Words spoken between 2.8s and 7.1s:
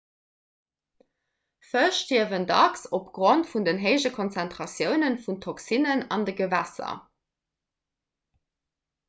opgrond vun den héije konzentratioune vun toxinen an de gewässer